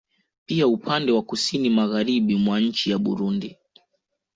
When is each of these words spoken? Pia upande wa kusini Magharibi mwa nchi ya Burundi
Pia 0.45 0.67
upande 0.67 1.11
wa 1.11 1.21
kusini 1.21 1.69
Magharibi 1.69 2.35
mwa 2.35 2.59
nchi 2.59 2.91
ya 2.91 2.97
Burundi 2.97 3.57